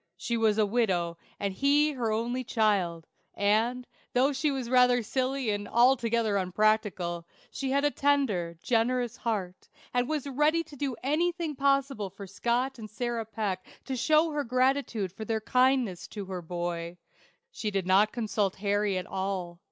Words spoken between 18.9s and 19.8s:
at all.